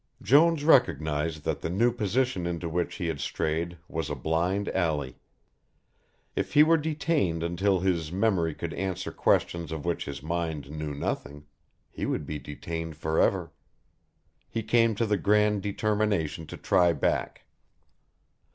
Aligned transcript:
Jones 0.23 0.63
recognized 0.63 1.43
that 1.43 1.61
the 1.61 1.69
new 1.69 1.91
position 1.91 2.47
into 2.47 2.67
which 2.67 2.95
he 2.95 3.05
had 3.05 3.19
strayed 3.19 3.77
was 3.87 4.09
a 4.09 4.15
blind 4.15 4.67
alley. 4.69 5.19
If 6.35 6.53
he 6.55 6.63
were 6.63 6.77
detained 6.77 7.43
until 7.43 7.81
his 7.81 8.11
memory 8.11 8.55
could 8.55 8.73
answer 8.73 9.11
questions 9.11 9.71
of 9.71 9.85
which 9.85 10.05
his 10.05 10.23
mind 10.23 10.71
knew 10.71 10.95
nothing, 10.95 11.45
he 11.87 12.07
would 12.07 12.25
be 12.25 12.39
detained 12.39 12.97
forever. 12.97 13.51
He 14.49 14.63
came 14.63 14.95
to 14.95 15.05
the 15.05 15.17
grand 15.17 15.61
determination 15.61 16.47
to 16.47 16.57
try 16.57 16.93
back. 16.93 17.45